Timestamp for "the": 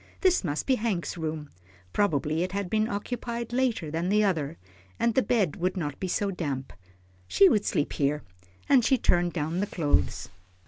4.09-4.23, 5.13-5.21, 9.59-9.67